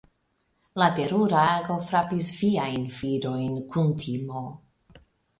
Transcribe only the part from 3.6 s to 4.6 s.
kun timo.